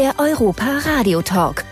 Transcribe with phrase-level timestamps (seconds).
[0.00, 1.62] der Europa Radio Talk.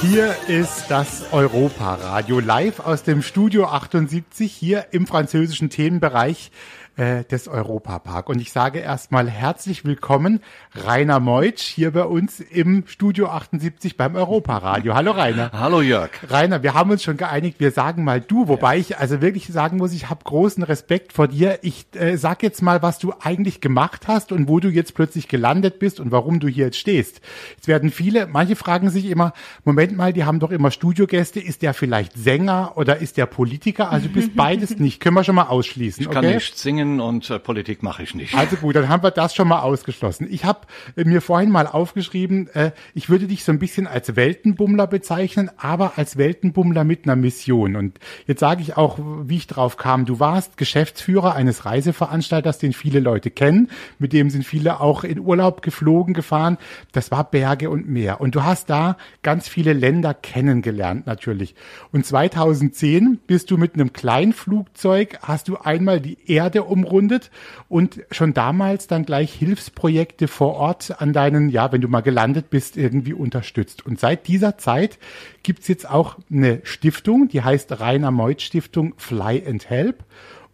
[0.00, 6.52] Hier ist das Europa Radio live aus dem Studio 78 hier im französischen Themenbereich
[6.96, 8.28] äh, des Europapark.
[8.28, 10.40] Und ich sage erstmal herzlich willkommen,
[10.74, 14.94] Rainer Meutsch, hier bei uns im Studio 78 beim Europaradio.
[14.94, 15.50] Hallo Rainer.
[15.52, 16.10] Hallo Jörg.
[16.28, 18.80] Rainer, wir haben uns schon geeinigt, wir sagen mal du, wobei ja.
[18.80, 21.60] ich also wirklich sagen muss, ich habe großen Respekt vor dir.
[21.62, 25.28] Ich äh, sag jetzt mal, was du eigentlich gemacht hast und wo du jetzt plötzlich
[25.28, 27.20] gelandet bist und warum du hier jetzt stehst.
[27.60, 29.32] Es werden viele, manche fragen sich immer,
[29.64, 33.90] Moment mal, die haben doch immer Studiogäste, ist der vielleicht Sänger oder ist der Politiker?
[33.90, 36.02] Also du bist beides nicht, können wir schon mal ausschließen.
[36.02, 36.34] Ich kann okay?
[36.34, 38.34] nicht singen Singen und äh, Politik mache ich nicht.
[38.34, 40.26] Also gut, dann haben wir das schon mal ausgeschlossen.
[40.30, 40.60] Ich habe
[40.96, 45.50] äh, mir vorhin mal aufgeschrieben, äh, ich würde dich so ein bisschen als Weltenbummler bezeichnen,
[45.56, 47.76] aber als Weltenbummler mit einer Mission.
[47.76, 50.04] Und jetzt sage ich auch, wie ich drauf kam.
[50.04, 53.70] Du warst Geschäftsführer eines Reiseveranstalters, den viele Leute kennen.
[53.98, 56.58] Mit dem sind viele auch in Urlaub geflogen, gefahren.
[56.92, 58.20] Das war Berge und Meer.
[58.20, 61.54] Und du hast da ganz viele Länder kennengelernt natürlich.
[61.92, 67.30] Und 2010 bist du mit einem Kleinflugzeug, hast du einmal die Erde umrundet
[67.68, 72.50] und schon damals dann gleich Hilfsprojekte vor Ort an deinen, ja, wenn du mal gelandet
[72.50, 73.84] bist, irgendwie unterstützt.
[73.84, 74.98] Und seit dieser Zeit
[75.42, 80.04] gibt's jetzt auch eine Stiftung, die heißt Rainer Meuth Stiftung Fly and Help.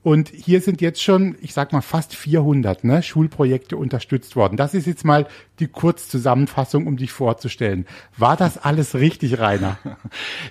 [0.07, 4.57] Und hier sind jetzt schon, ich sag mal, fast 400 ne, Schulprojekte unterstützt worden.
[4.57, 5.27] Das ist jetzt mal
[5.59, 7.87] die Kurzzusammenfassung, um dich vorzustellen.
[8.17, 9.79] War das alles richtig, Rainer?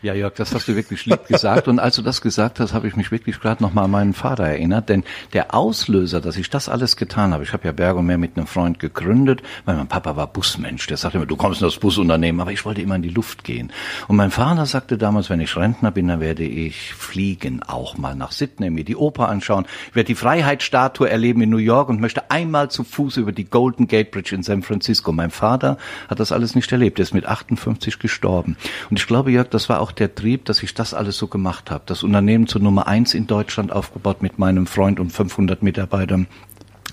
[0.01, 1.67] Ja, Jörg, das hast du wirklich lieb gesagt.
[1.67, 4.43] Und als du das gesagt hast, habe ich mich wirklich gerade nochmal an meinen Vater
[4.43, 4.89] erinnert.
[4.89, 8.17] Denn der Auslöser, dass ich das alles getan habe, ich habe ja Berg und Meer
[8.17, 10.85] mit einem Freund gegründet, weil mein Papa war Busmensch.
[10.87, 13.43] Der sagte immer, du kommst in das Busunternehmen, aber ich wollte immer in die Luft
[13.43, 13.71] gehen.
[14.07, 18.15] Und mein Vater sagte damals, wenn ich Rentner bin, dann werde ich fliegen, auch mal
[18.15, 19.65] nach Sydney, mir die Oper anschauen.
[19.89, 23.45] Ich werde die Freiheitsstatue erleben in New York und möchte einmal zu Fuß über die
[23.45, 25.11] Golden Gate Bridge in San Francisco Francisco.
[25.11, 26.99] Mein Vater hat das alles nicht erlebt.
[26.99, 28.55] Er ist mit 58 gestorben.
[28.89, 31.69] Und ich glaube, Jörg, das war auch der Trieb, dass ich das alles so gemacht
[31.69, 31.83] habe.
[31.85, 36.27] Das Unternehmen zur Nummer eins in Deutschland aufgebaut mit meinem Freund und 500 Mitarbeitern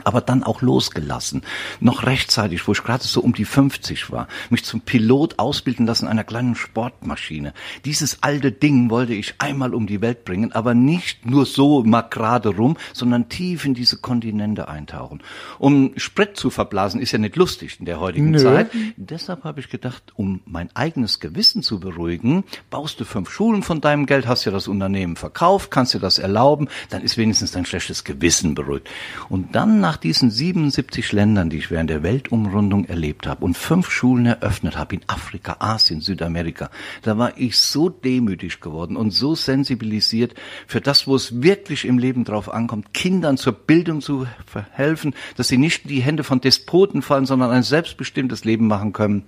[0.05, 1.43] aber dann auch losgelassen.
[1.81, 6.09] Noch rechtzeitig, wo ich gerade so um die 50 war, mich zum Pilot ausbilden lassen
[6.09, 7.55] einer kleinen Sportmaschine.
[7.85, 12.03] Dieses alte Ding wollte ich einmal um die Welt bringen, aber nicht nur so mal
[12.03, 15.23] gerade rum, sondern tief in diese Kontinente eintauchen.
[15.59, 18.39] Um Sprit zu verblasen, ist ja nicht lustig in der heutigen Nö.
[18.39, 18.71] Zeit.
[18.97, 23.81] Deshalb habe ich gedacht, um mein eigenes Gewissen zu beruhigen, baust du fünf Schulen von
[23.81, 27.65] deinem Geld, hast ja das Unternehmen verkauft, kannst dir das erlauben, dann ist wenigstens dein
[27.65, 28.89] schlechtes Gewissen beruhigt.
[29.29, 33.91] Und dann nach diesen 77 Ländern, die ich während der Weltumrundung erlebt habe und fünf
[33.91, 36.71] Schulen eröffnet habe in Afrika, Asien, Südamerika,
[37.03, 40.35] da war ich so demütig geworden und so sensibilisiert
[40.67, 45.49] für das, wo es wirklich im Leben drauf ankommt, Kindern zur Bildung zu verhelfen, dass
[45.49, 49.25] sie nicht in die Hände von Despoten fallen, sondern ein selbstbestimmtes Leben machen können.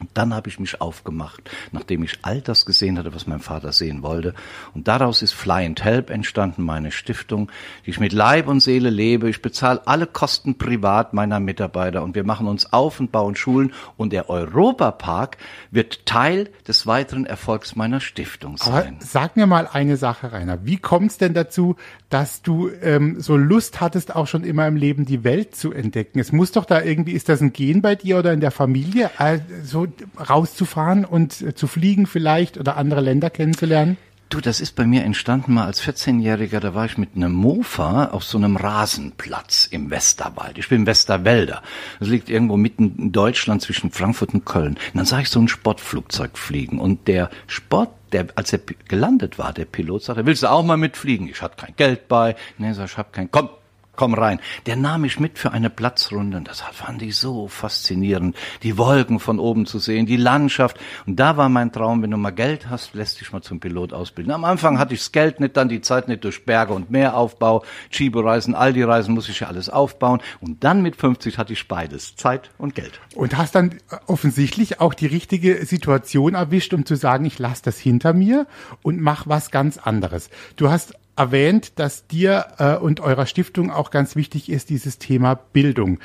[0.00, 3.70] Und dann habe ich mich aufgemacht, nachdem ich all das gesehen hatte, was mein Vater
[3.72, 4.34] sehen wollte.
[4.74, 7.50] Und daraus ist Fly and Help entstanden, meine Stiftung,
[7.86, 9.30] die ich mit Leib und Seele lebe.
[9.30, 13.72] Ich bezahle alle Kosten privat meiner Mitarbeiter und wir machen uns auf und bauen Schulen.
[13.96, 15.36] Und der Europapark
[15.70, 18.72] wird Teil des weiteren Erfolgs meiner Stiftung sein.
[18.72, 20.66] Aber sag mir mal eine Sache, Rainer.
[20.66, 21.76] Wie kommt es denn dazu,
[22.10, 26.18] dass du ähm, so Lust hattest, auch schon immer im Leben die Welt zu entdecken?
[26.18, 29.10] Es muss doch da irgendwie, ist das ein Gen bei dir oder in der Familie?
[29.18, 29.83] Also
[30.28, 33.96] rauszufahren und äh, zu fliegen vielleicht oder andere Länder kennenzulernen?
[34.30, 38.06] Du, das ist bei mir entstanden mal als 14-Jähriger, da war ich mit einem Mofa
[38.06, 40.58] auf so einem Rasenplatz im Westerwald.
[40.58, 41.62] Ich bin im Westerwälder.
[42.00, 44.74] Das liegt irgendwo mitten in Deutschland zwischen Frankfurt und Köln.
[44.74, 49.38] Und dann sah ich so ein Sportflugzeug fliegen und der Sport der, als er gelandet
[49.38, 51.28] war, der Pilot sagte, willst du auch mal mitfliegen?
[51.28, 52.36] Ich hatte kein Geld bei.
[52.58, 53.50] Nee, sag, ich hab kein, komm,
[53.96, 54.40] komm rein.
[54.66, 58.36] Der nahm mich mit für eine Platzrunde und das fand ich so faszinierend.
[58.62, 60.78] Die Wolken von oben zu sehen, die Landschaft.
[61.06, 63.92] Und da war mein Traum, wenn du mal Geld hast, lässt dich mal zum Pilot
[63.92, 64.32] ausbilden.
[64.32, 67.64] Am Anfang hatte ich das Geld nicht, dann die Zeit nicht durch Berge und Meeraufbau,
[67.90, 70.20] Chibo-Reisen, Aldi-Reisen muss ich ja alles aufbauen.
[70.40, 73.00] Und dann mit 50 hatte ich beides, Zeit und Geld.
[73.14, 77.78] Und hast dann offensichtlich auch die richtige Situation erwischt, um zu sagen, ich lasse das
[77.78, 78.46] hinter mir
[78.82, 80.30] und mach was ganz anderes.
[80.56, 85.34] Du hast erwähnt, dass dir äh, und eurer Stiftung auch ganz wichtig ist, dieses Thema
[85.34, 85.98] Bildung.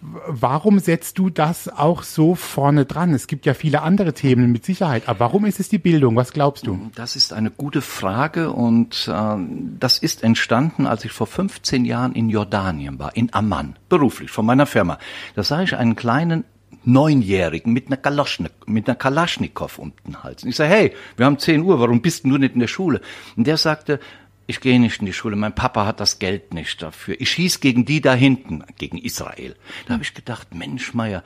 [0.00, 3.14] Warum setzt du das auch so vorne dran?
[3.14, 6.14] Es gibt ja viele andere Themen mit Sicherheit, aber warum ist es die Bildung?
[6.16, 6.90] Was glaubst du?
[6.94, 9.36] Das ist eine gute Frage und äh,
[9.80, 14.44] das ist entstanden, als ich vor 15 Jahren in Jordanien war, in Amman, beruflich, von
[14.44, 14.98] meiner Firma.
[15.34, 16.44] Da sah ich einen kleinen
[16.84, 20.42] Neunjährigen mit einer, Kalaschnik, mit einer Kalaschnikow um den Hals.
[20.42, 23.00] Und ich sage, hey, wir haben 10 Uhr, warum bist du nicht in der Schule?
[23.36, 24.00] Und der sagte,
[24.46, 27.16] ich gehe nicht in die Schule, mein Papa hat das Geld nicht dafür.
[27.18, 29.56] Ich schieß gegen die da hinten, gegen Israel.
[29.86, 31.22] Da habe ich gedacht, Mensch, Meier,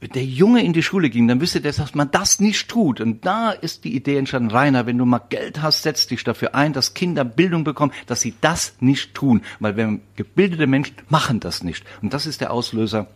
[0.00, 3.02] wenn der Junge in die Schule ging, dann wüsste der, dass man das nicht tut.
[3.02, 6.54] Und da ist die Idee entstanden, Rainer, wenn du mal Geld hast, setz dich dafür
[6.54, 9.42] ein, dass Kinder Bildung bekommen, dass sie das nicht tun.
[9.58, 11.84] Weil wenn gebildete Menschen machen das nicht.
[12.00, 13.08] Und das ist der Auslöser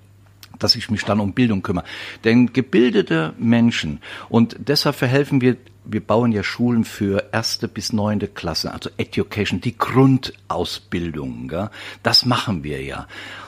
[0.58, 1.84] dass ich mich dann um Bildung kümmere.
[2.24, 8.28] Denn gebildete Menschen, und deshalb verhelfen wir, wir bauen ja Schulen für erste bis neunte
[8.28, 11.70] Klasse, also Education, die Grundausbildung, gell?
[12.02, 13.06] das machen wir ja.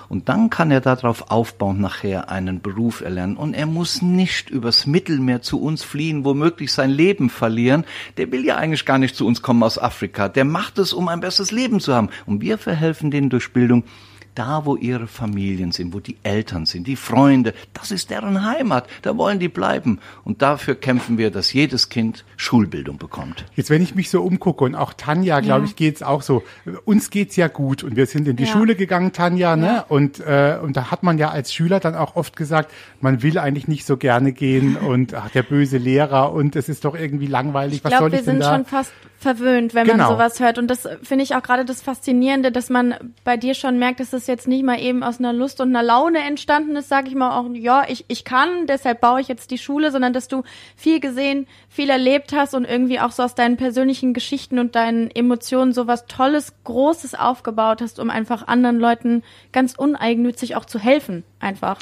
[0.08, 3.37] Und dann kann er darauf aufbauen, nachher einen Beruf erlernen.
[3.37, 7.85] Und er muss nicht übers Mittelmeer zu uns fliehen, womöglich sein Leben verlieren.
[8.17, 10.29] Der will ja eigentlich gar nicht zu uns kommen aus Afrika.
[10.29, 12.11] Der macht es, um ein besseres Leben zu haben.
[12.25, 13.85] Und wir verhelfen denen durch Bildung,
[14.37, 18.87] da wo ihre Familien sind, wo die Eltern sind, die Freunde, das ist deren Heimat,
[19.03, 19.99] da wollen die bleiben.
[20.25, 23.47] Und dafür kämpfen wir, dass jedes Kind Schulbildung bekommt.
[23.55, 25.67] Jetzt, wenn ich mich so umgucke und auch Tanja, glaube ja.
[25.67, 26.44] ich, geht's auch so.
[26.85, 28.53] Uns geht's ja gut und wir sind in die ja.
[28.53, 29.85] Schule gegangen, Tanja, ne?
[29.88, 33.39] Und, äh, und da hat man ja als Schüler dann auch oft gesagt, man will
[33.39, 37.27] eigentlich nicht so gerne gehen und ach, der böse Lehrer und es ist doch irgendwie
[37.27, 37.79] langweilig.
[37.79, 38.50] Ich Was glaub, soll ich denn da?
[38.50, 40.05] Wir sind schon fast verwöhnt, wenn genau.
[40.05, 40.59] man sowas hört.
[40.59, 44.13] Und das finde ich auch gerade das Faszinierende, dass man bei dir schon merkt, dass
[44.13, 47.15] es jetzt nicht mal eben aus einer Lust und einer Laune entstanden ist, sage ich
[47.15, 50.43] mal auch, ja, ich, ich kann, deshalb baue ich jetzt die Schule, sondern dass du
[50.77, 55.11] viel gesehen, viel erlebt hast und irgendwie auch so aus deinen persönlichen Geschichten und deinen
[55.11, 59.23] Emotionen so was Tolles, Großes aufgebaut hast, um einfach anderen Leuten
[59.53, 61.79] ganz uneigennützig auch zu helfen, einfach.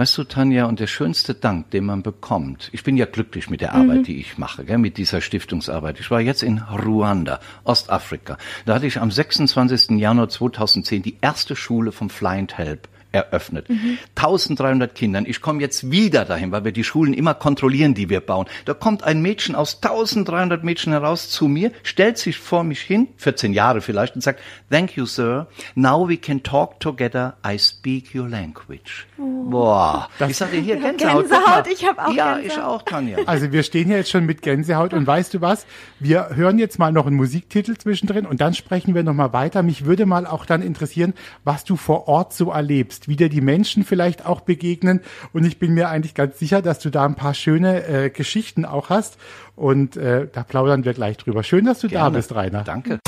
[0.00, 3.60] Weißt du, Tanja, und der schönste Dank, den man bekommt, ich bin ja glücklich mit
[3.60, 4.04] der Arbeit, mhm.
[4.04, 6.00] die ich mache, gell, mit dieser Stiftungsarbeit.
[6.00, 8.38] Ich war jetzt in Ruanda, Ostafrika.
[8.64, 9.98] Da hatte ich am 26.
[9.98, 13.68] Januar 2010 die erste Schule vom Flying Help eröffnet.
[13.68, 13.98] Mhm.
[14.16, 15.24] 1300 Kindern.
[15.26, 18.46] Ich komme jetzt wieder dahin, weil wir die Schulen immer kontrollieren, die wir bauen.
[18.64, 23.08] Da kommt ein Mädchen aus 1300 Mädchen heraus zu mir, stellt sich vor mich hin,
[23.16, 24.40] 14 Jahre vielleicht, und sagt,
[24.70, 25.48] Thank you, sir.
[25.74, 27.36] Now we can talk together.
[27.46, 29.06] I speak your language.
[29.18, 29.50] Oh.
[29.50, 30.08] Boah.
[30.18, 31.28] Das ich sage hier Gänsehaut.
[31.28, 32.52] Gänsehaut, ich habe auch Ja, Gänsehaut.
[32.58, 33.18] ich auch, Tanja.
[33.26, 35.66] Also wir stehen hier jetzt schon mit Gänsehaut und weißt du was?
[35.98, 39.62] Wir hören jetzt mal noch einen Musiktitel zwischendrin und dann sprechen wir nochmal weiter.
[39.62, 41.14] Mich würde mal auch dann interessieren,
[41.44, 45.00] was du vor Ort so erlebst selbst, wie dir die Menschen vielleicht auch begegnen.
[45.32, 48.64] Und ich bin mir eigentlich ganz sicher, dass du da ein paar schöne äh, Geschichten
[48.64, 49.18] auch hast.
[49.56, 51.42] Und äh, da plaudern wir gleich drüber.
[51.42, 52.10] Schön, dass du Gerne.
[52.10, 52.64] da bist, Rainer.
[52.64, 52.98] Danke.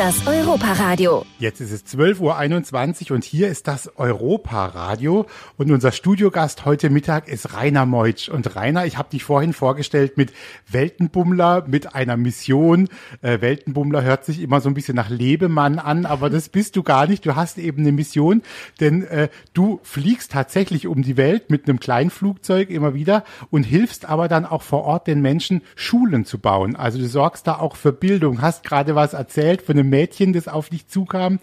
[0.00, 1.24] Das Europaradio.
[1.38, 5.26] Jetzt ist es 12.21 Uhr und hier ist das Europaradio.
[5.56, 8.28] Und unser Studiogast heute Mittag ist Rainer Meutsch.
[8.28, 10.32] Und Rainer, ich habe dich vorhin vorgestellt mit
[10.68, 12.88] Weltenbummler, mit einer Mission.
[13.22, 16.82] Äh, Weltenbummler hört sich immer so ein bisschen nach Lebemann an, aber das bist du
[16.82, 17.24] gar nicht.
[17.24, 18.42] Du hast eben eine Mission,
[18.80, 23.62] denn äh, du fliegst tatsächlich um die Welt mit einem kleinen Flugzeug immer wieder und
[23.62, 26.74] hilfst aber dann auch vor Ort den Menschen Schulen zu bauen.
[26.74, 28.42] Also du sorgst da auch für Bildung.
[28.42, 31.38] Hast gerade was erzählt von einem Mädchen, das auf dich zukam.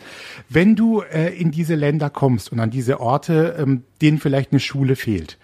[0.50, 4.60] Wenn du äh, in diese Länder kommst und an diese Orte, ähm, denen vielleicht eine
[4.60, 5.38] Schule fehlt,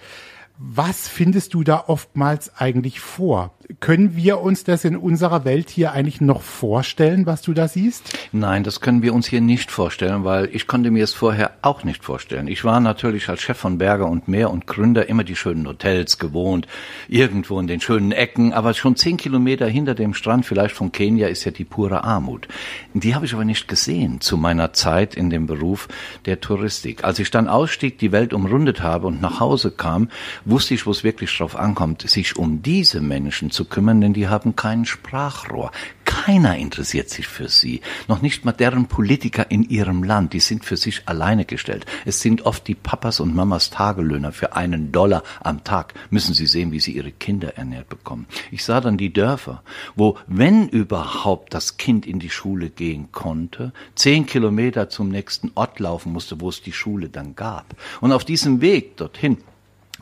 [0.57, 3.53] was findest du da oftmals eigentlich vor?
[3.79, 8.17] Können wir uns das in unserer Welt hier eigentlich noch vorstellen, was du da siehst?
[8.32, 11.84] Nein, das können wir uns hier nicht vorstellen, weil ich konnte mir es vorher auch
[11.84, 12.48] nicht vorstellen.
[12.48, 16.17] Ich war natürlich als Chef von Berger und Meer und Gründer immer die schönen Hotels
[16.17, 16.67] gewohnt,
[17.08, 21.27] irgendwo in den schönen Ecken, aber schon zehn Kilometer hinter dem Strand, vielleicht von Kenia,
[21.27, 22.48] ist ja die pure Armut.
[22.93, 25.88] Die habe ich aber nicht gesehen zu meiner Zeit in dem Beruf
[26.25, 27.03] der Touristik.
[27.03, 30.10] Als ich dann ausstieg, die Welt umrundet habe und nach Hause kam,
[30.43, 34.27] wusste ich, wo es wirklich drauf ankommt, sich um diese Menschen zu kümmern, denn die
[34.27, 35.72] haben kein Sprachrohr.
[36.05, 37.81] Keiner interessiert sich für sie.
[38.07, 40.33] Noch nicht mal deren Politiker in ihrem Land.
[40.33, 41.86] Die sind für sich alleine gestellt.
[42.05, 44.31] Es sind oft die Papas und Mamas Tagelöhner.
[44.31, 48.27] Für einen Dollar am Tag müssen sie sehen, wie sie ihre Kinder ernährt bekommen.
[48.51, 49.63] Ich sah dann die Dörfer,
[49.95, 55.79] wo, wenn überhaupt das Kind in die Schule gehen konnte, zehn Kilometer zum nächsten Ort
[55.79, 57.75] laufen musste, wo es die Schule dann gab.
[58.01, 59.38] Und auf diesem Weg dorthin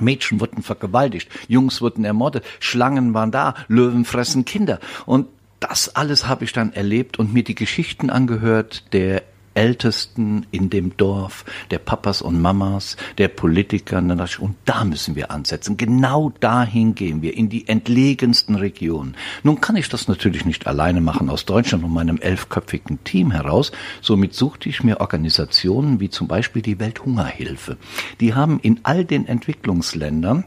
[0.01, 4.79] Mädchen wurden vergewaltigt, Jungs wurden ermordet, Schlangen waren da, Löwen fressen Kinder.
[5.05, 5.27] Und
[5.60, 10.96] das alles habe ich dann erlebt und mir die Geschichten angehört der Ältesten in dem
[10.98, 13.98] Dorf, der Papas und Mamas, der Politiker.
[13.98, 15.77] Und da müssen wir ansetzen.
[15.77, 19.15] Genau dahin gehen wir, in die entlegensten Regionen.
[19.43, 23.72] Nun kann ich das natürlich nicht alleine machen aus Deutschland und meinem elfköpfigen Team heraus.
[24.01, 27.77] Somit suchte ich mir Organisationen wie zum Beispiel die Welthungerhilfe.
[28.20, 30.46] Die haben in all den Entwicklungsländern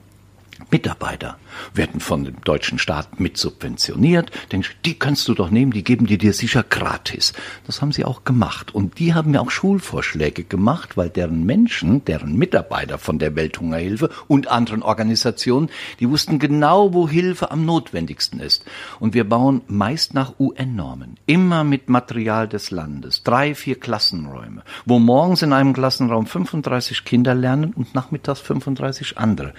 [0.74, 1.38] Mitarbeiter
[1.72, 4.32] werden von dem deutschen Staat mit subventioniert.
[4.50, 7.32] Denkst, die kannst du doch nehmen, die geben die dir sicher gratis.
[7.64, 8.74] Das haben sie auch gemacht.
[8.74, 14.10] Und die haben mir auch Schulvorschläge gemacht, weil deren Menschen, deren Mitarbeiter von der Welthungerhilfe
[14.26, 18.64] und anderen Organisationen, die wussten genau, wo Hilfe am notwendigsten ist.
[18.98, 21.18] Und wir bauen meist nach UN-Normen.
[21.26, 23.22] Immer mit Material des Landes.
[23.22, 24.64] Drei, vier Klassenräume.
[24.86, 29.54] Wo morgens in einem Klassenraum 35 Kinder lernen und nachmittags 35 andere.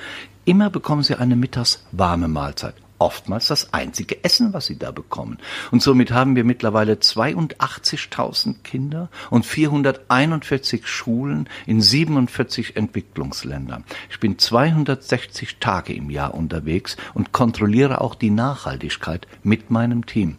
[0.46, 2.76] Immer bekommen sie eine mittags warme Mahlzeit.
[3.00, 5.40] Oftmals das einzige Essen, was sie da bekommen.
[5.72, 13.84] Und somit haben wir mittlerweile 82.000 Kinder und 441 Schulen in 47 Entwicklungsländern.
[14.10, 20.38] Ich bin 260 Tage im Jahr unterwegs und kontrolliere auch die Nachhaltigkeit mit meinem Team.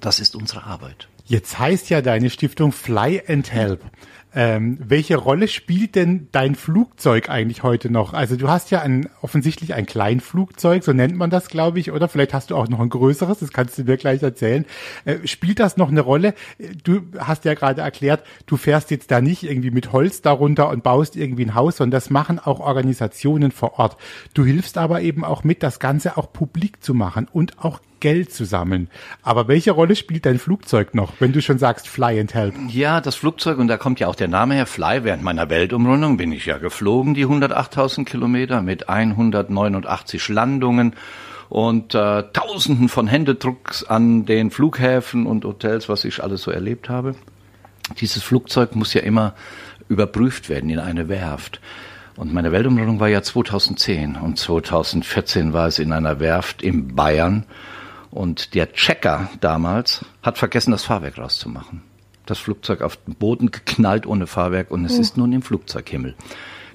[0.00, 1.08] Das ist unsere Arbeit.
[1.26, 3.82] Jetzt heißt ja deine Stiftung Fly and Help.
[4.34, 8.14] Ähm, welche Rolle spielt denn dein Flugzeug eigentlich heute noch?
[8.14, 12.08] Also du hast ja ein, offensichtlich ein Kleinflugzeug, so nennt man das, glaube ich, oder
[12.08, 14.64] vielleicht hast du auch noch ein größeres, das kannst du mir gleich erzählen.
[15.04, 16.34] Äh, spielt das noch eine Rolle?
[16.82, 20.82] Du hast ja gerade erklärt, du fährst jetzt da nicht irgendwie mit Holz darunter und
[20.82, 23.96] baust irgendwie ein Haus, sondern das machen auch Organisationen vor Ort.
[24.34, 28.34] Du hilfst aber eben auch mit, das Ganze auch publik zu machen und auch Geld
[28.34, 28.90] zu sammeln.
[29.22, 32.54] Aber welche Rolle spielt dein Flugzeug noch, wenn du schon sagst Fly and Help?
[32.68, 35.04] Ja, das Flugzeug, und da kommt ja auch der Name her, Fly.
[35.04, 40.96] Während meiner Weltumrundung bin ich ja geflogen, die 108.000 Kilometer mit 189 Landungen
[41.48, 46.90] und äh, Tausenden von Händedrucks an den Flughäfen und Hotels, was ich alles so erlebt
[46.90, 47.14] habe.
[48.02, 49.32] Dieses Flugzeug muss ja immer
[49.88, 51.58] überprüft werden in eine Werft.
[52.16, 57.46] Und meine Weltumrundung war ja 2010 und 2014 war es in einer Werft in Bayern
[58.14, 61.82] und der Checker damals hat vergessen, das Fahrwerk rauszumachen.
[62.26, 65.00] Das Flugzeug auf den Boden geknallt ohne Fahrwerk und es oh.
[65.00, 66.14] ist nun im Flugzeughimmel.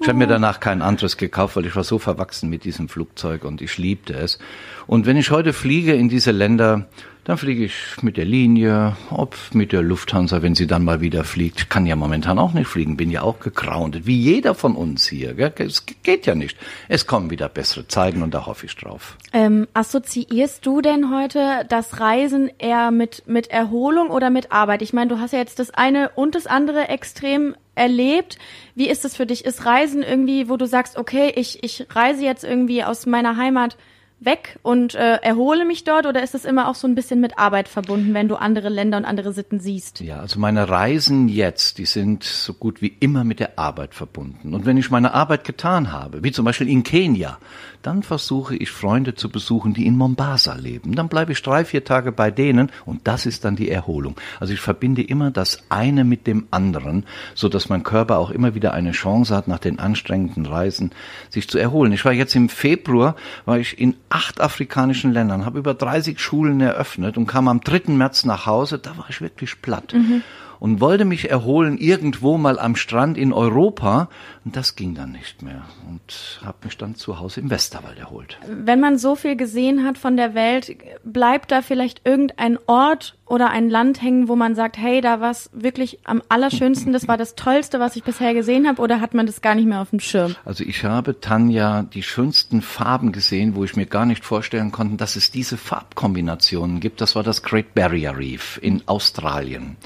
[0.00, 0.30] Ich habe mir oh.
[0.30, 4.12] danach kein anderes gekauft, weil ich war so verwachsen mit diesem Flugzeug und ich liebte
[4.12, 4.38] es.
[4.86, 6.86] Und wenn ich heute fliege in diese Länder,
[7.30, 11.22] dann fliege ich mit der Linie, ob mit der Lufthansa, wenn sie dann mal wieder
[11.22, 11.60] fliegt.
[11.60, 15.06] Ich kann ja momentan auch nicht fliegen, bin ja auch gegroundet, wie jeder von uns
[15.06, 15.34] hier.
[15.34, 15.52] Gell?
[15.58, 16.58] Es geht ja nicht.
[16.88, 19.16] Es kommen wieder bessere Zeiten und da hoffe ich drauf.
[19.32, 24.82] Ähm, assoziierst du denn heute das Reisen eher mit, mit Erholung oder mit Arbeit?
[24.82, 28.38] Ich meine, du hast ja jetzt das eine und das andere extrem erlebt.
[28.74, 29.44] Wie ist es für dich?
[29.44, 33.76] Ist Reisen irgendwie, wo du sagst, okay, ich, ich reise jetzt irgendwie aus meiner Heimat
[34.20, 37.38] weg und äh, erhole mich dort oder ist es immer auch so ein bisschen mit
[37.38, 40.00] Arbeit verbunden, wenn du andere Länder und andere Sitten siehst?
[40.00, 44.54] Ja, also meine Reisen jetzt, die sind so gut wie immer mit der Arbeit verbunden.
[44.54, 47.38] Und wenn ich meine Arbeit getan habe, wie zum Beispiel in Kenia,
[47.82, 50.94] dann versuche ich Freunde zu besuchen, die in Mombasa leben.
[50.94, 54.16] Dann bleibe ich drei, vier Tage bei denen und das ist dann die Erholung.
[54.38, 58.54] Also ich verbinde immer das eine mit dem anderen, so dass mein Körper auch immer
[58.54, 60.90] wieder eine Chance hat, nach den anstrengenden Reisen
[61.30, 61.92] sich zu erholen.
[61.92, 66.60] Ich war jetzt im Februar, war ich in acht afrikanischen Ländern, habe über 30 Schulen
[66.60, 67.92] eröffnet und kam am 3.
[67.92, 69.94] März nach Hause, da war ich wirklich platt.
[69.94, 70.22] Mhm
[70.60, 74.08] und wollte mich erholen irgendwo mal am Strand in Europa.
[74.44, 78.38] Und das ging dann nicht mehr und habe mich dann zu Hause im Westerwald erholt.
[78.46, 83.50] Wenn man so viel gesehen hat von der Welt, bleibt da vielleicht irgendein Ort oder
[83.50, 87.16] ein Land hängen, wo man sagt, hey, da war es wirklich am allerschönsten, das war
[87.16, 89.90] das Tollste, was ich bisher gesehen habe, oder hat man das gar nicht mehr auf
[89.90, 90.34] dem Schirm?
[90.44, 94.96] Also ich habe, Tanja, die schönsten Farben gesehen, wo ich mir gar nicht vorstellen konnte,
[94.96, 97.00] dass es diese Farbkombinationen gibt.
[97.00, 99.76] Das war das Great Barrier Reef in Australien.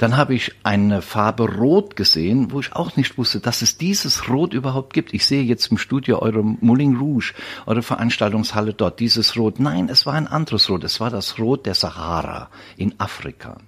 [0.00, 4.30] Dann habe ich eine Farbe Rot gesehen, wo ich auch nicht wusste, dass es dieses
[4.30, 5.12] Rot überhaupt gibt.
[5.12, 7.34] Ich sehe jetzt im Studio eure Moulin Rouge,
[7.66, 9.60] eure Veranstaltungshalle dort, dieses Rot.
[9.60, 10.84] Nein, es war ein anderes Rot.
[10.84, 13.58] Es war das Rot der Sahara in Afrika.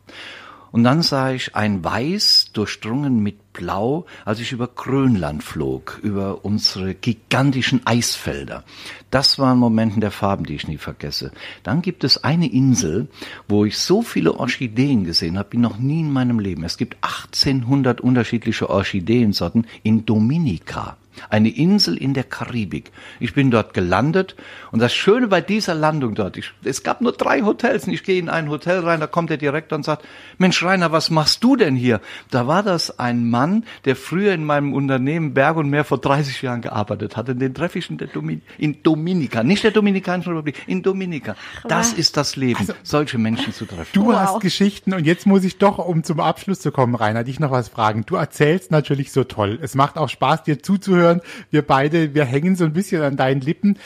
[0.73, 6.47] Und dann sah ich ein Weiß durchdrungen mit Blau, als ich über Grönland flog, über
[6.47, 8.64] unsere gigantischen Eisfelder.
[9.11, 11.31] Das waren Momenten der Farben, die ich nie vergesse.
[11.62, 13.09] Dann gibt es eine Insel,
[13.47, 16.64] wo ich so viele Orchideen gesehen habe, wie noch nie in meinem Leben.
[16.64, 20.97] Es gibt 1800 unterschiedliche Orchideensorten in Dominika.
[21.28, 22.90] Eine Insel in der Karibik.
[23.21, 24.37] Ich bin dort gelandet
[24.71, 28.04] und das Schöne bei dieser Landung dort, ich, es gab nur drei Hotels und ich
[28.04, 30.07] gehe in ein Hotel rein, da kommt der Direktor und sagt,
[30.38, 32.00] Mensch Rainer, was machst du denn hier?
[32.31, 36.40] Da war das ein Mann, der früher in meinem Unternehmen Berg und Meer vor 30
[36.42, 37.37] Jahren gearbeitet hatte.
[37.37, 41.37] Den treffe ich in, der Domin in Dominika, nicht der Dominikanischen Republik, in Dominika.
[41.69, 43.90] Das ist das Leben, also, solche Menschen zu treffen.
[43.92, 44.14] Du wow.
[44.14, 47.50] hast Geschichten und jetzt muss ich doch, um zum Abschluss zu kommen, Rainer, dich noch
[47.50, 48.04] was fragen.
[48.07, 49.59] Du erzählst natürlich so toll.
[49.61, 51.01] Es macht auch Spaß, dir zuzuhören.
[51.50, 53.78] Wir beide, wir hängen so ein bisschen an deinen Lippen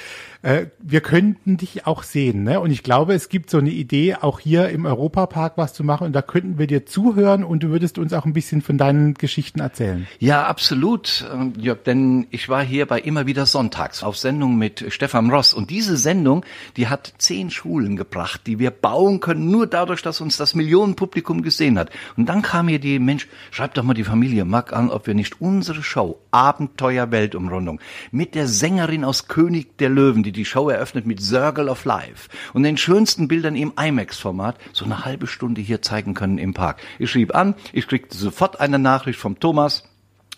[0.43, 2.45] äh, wir könnten dich auch sehen.
[2.45, 2.61] Ne?
[2.61, 6.07] Und ich glaube, es gibt so eine Idee, auch hier im Europapark was zu machen.
[6.07, 9.15] Und da könnten wir dir zuhören und du würdest uns auch ein bisschen von deinen
[9.15, 10.07] Geschichten erzählen.
[10.19, 11.25] Ja, absolut,
[11.59, 15.55] Jörg, denn ich war hier bei immer wieder Sonntags auf Sendung mit Stefan Ross.
[15.55, 16.45] Und diese Sendung,
[16.77, 21.43] die hat zehn Schulen gebracht, die wir bauen können, nur dadurch, dass uns das Millionenpublikum
[21.43, 21.91] gesehen hat.
[22.17, 25.15] Und dann kam mir die Mensch, schreib doch mal die Familie Mack an, ob wir
[25.15, 30.69] nicht unsere Show Abenteuer Weltumrundung mit der Sängerin aus König der Löwen, die die Show
[30.69, 35.61] eröffnet mit Circle of Life und den schönsten Bildern im IMAX-Format so eine halbe Stunde
[35.61, 36.81] hier zeigen können im Park.
[36.99, 39.85] Ich schrieb an, ich kriegte sofort eine Nachricht vom Thomas,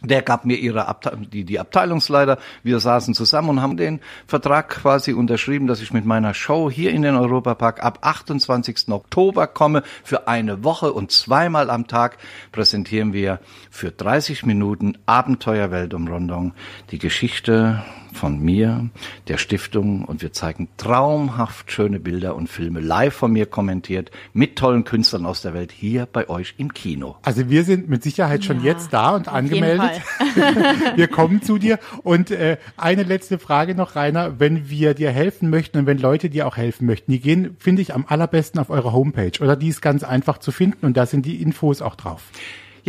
[0.01, 2.39] der gab mir ihre Abte die, die Abteilungsleiter.
[2.63, 6.93] Wir saßen zusammen und haben den Vertrag quasi unterschrieben, dass ich mit meiner Show hier
[6.93, 8.91] in den Europapark ab 28.
[8.91, 9.83] Oktober komme.
[10.05, 12.19] Für eine Woche und zweimal am Tag
[12.53, 13.41] präsentieren wir
[13.71, 16.55] für 30 Minuten Abenteuerweltumrundung
[16.93, 17.83] die Geschichte
[18.19, 18.91] von mir,
[19.29, 24.57] der Stiftung und wir zeigen traumhaft schöne Bilder und Filme live von mir kommentiert mit
[24.57, 27.17] tollen Künstlern aus der Welt hier bei euch im Kino.
[27.23, 30.03] Also wir sind mit Sicherheit schon ja, jetzt da und angemeldet.
[30.97, 35.49] wir kommen zu dir und äh, eine letzte Frage noch, Rainer, wenn wir dir helfen
[35.49, 38.69] möchten und wenn Leute dir auch helfen möchten, die gehen, finde ich, am allerbesten auf
[38.69, 41.95] eure Homepage oder die ist ganz einfach zu finden und da sind die Infos auch
[41.95, 42.25] drauf.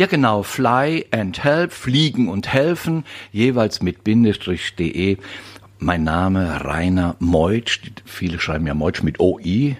[0.00, 5.18] Ja genau, Fly and Help, Fliegen und Helfen, jeweils mit Bindestrich.de.
[5.78, 9.76] Mein Name Rainer Meutsch, viele schreiben ja Meutsch mit OI,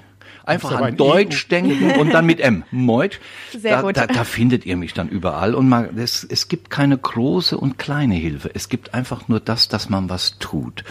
[0.50, 1.49] einfach an Deutsch EU.
[1.49, 2.64] denken und dann mit M.
[2.71, 3.19] Meutsch.
[3.52, 3.97] Sehr da, gut.
[3.97, 5.54] Da, da findet ihr mich dann überall.
[5.54, 8.50] Und man, es, es gibt keine große und kleine Hilfe.
[8.52, 10.85] Es gibt einfach nur das, dass man was tut.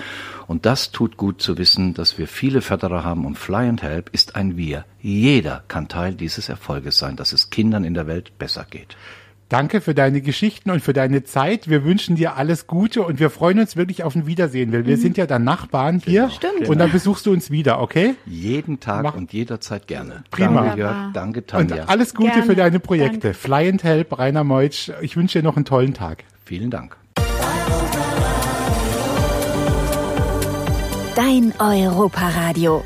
[0.47, 4.09] Und das tut gut zu wissen, dass wir viele Förderer haben und Fly and Help
[4.13, 4.85] ist ein Wir.
[4.99, 8.97] Jeder kann Teil dieses Erfolges sein, dass es Kindern in der Welt besser geht.
[9.49, 11.67] Danke für deine Geschichten und für deine Zeit.
[11.67, 14.95] Wir wünschen dir alles Gute und wir freuen uns wirklich auf ein Wiedersehen, weil wir
[14.95, 15.01] mhm.
[15.01, 16.29] sind ja dann Nachbarn hier.
[16.29, 16.69] Stimmt.
[16.69, 18.13] Und dann besuchst du uns wieder, okay?
[18.27, 19.15] Jeden Tag Mach.
[19.15, 20.23] und jederzeit gerne.
[20.29, 20.61] Prima.
[20.61, 20.95] Danke, Jörg.
[21.13, 21.81] Danke, Tanja.
[21.81, 22.45] Und alles Gute gerne.
[22.45, 23.19] für deine Projekte.
[23.19, 23.33] Danke.
[23.33, 24.91] Fly and Help, Rainer Meutsch.
[25.01, 26.25] Ich wünsche dir noch einen tollen Tag.
[26.45, 26.95] Vielen Dank.
[31.15, 32.83] Dein Europaradio.